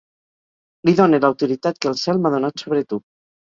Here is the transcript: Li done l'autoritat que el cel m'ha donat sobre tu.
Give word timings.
Li 0.89 0.93
done 1.01 1.19
l'autoritat 1.27 1.79
que 1.85 1.91
el 1.93 2.01
cel 2.07 2.25
m'ha 2.25 2.35
donat 2.39 2.67
sobre 2.67 2.85
tu. 2.93 3.03